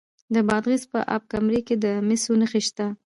[0.33, 2.85] د بادغیس په اب کمري کې د مسو نښې شته.